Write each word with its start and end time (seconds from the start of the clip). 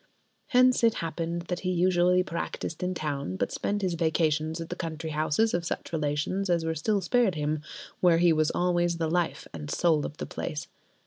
Hence 0.47 0.83
it 0.83 0.95
happened 0.95 1.43
that 1.43 1.59
he 1.59 1.69
usually 1.69 2.23
practised 2.23 2.81
in 2.81 2.95
town, 2.95 3.35
but 3.35 3.51
spent 3.51 3.83
his 3.83 3.93
vacations 3.93 4.59
at 4.59 4.69
the 4.69 4.75
country 4.75 5.11
houses 5.11 5.53
of 5.53 5.63
such 5.63 5.93
relations 5.93 6.49
as 6.49 6.65
were 6.65 6.73
still 6.73 7.01
spared 7.01 7.35
him, 7.35 7.61
where 7.99 8.17
he 8.17 8.33
was 8.33 8.49
always 8.49 8.97
the 8.97 9.07
life 9.11 9.45
and 9.53 9.69
soul 9.69 10.03
of 10.07 10.17
the 10.17 10.25
place. 10.25 10.67